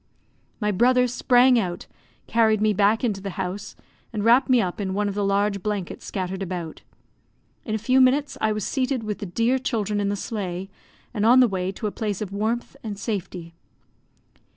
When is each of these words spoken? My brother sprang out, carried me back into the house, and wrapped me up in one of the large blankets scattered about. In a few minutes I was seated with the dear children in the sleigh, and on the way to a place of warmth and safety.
My 0.59 0.71
brother 0.71 1.05
sprang 1.07 1.59
out, 1.59 1.85
carried 2.25 2.59
me 2.59 2.73
back 2.73 3.03
into 3.03 3.21
the 3.21 3.29
house, 3.37 3.75
and 4.11 4.23
wrapped 4.25 4.49
me 4.49 4.59
up 4.59 4.81
in 4.81 4.95
one 4.95 5.07
of 5.07 5.13
the 5.13 5.23
large 5.23 5.61
blankets 5.61 6.05
scattered 6.07 6.41
about. 6.41 6.81
In 7.65 7.75
a 7.75 7.77
few 7.77 8.01
minutes 8.01 8.35
I 8.41 8.51
was 8.51 8.65
seated 8.65 9.03
with 9.03 9.19
the 9.19 9.27
dear 9.27 9.59
children 9.59 10.01
in 10.01 10.09
the 10.09 10.15
sleigh, 10.15 10.71
and 11.13 11.23
on 11.23 11.39
the 11.39 11.47
way 11.47 11.71
to 11.73 11.85
a 11.85 11.91
place 11.91 12.19
of 12.19 12.31
warmth 12.33 12.75
and 12.83 12.97
safety. 12.97 13.53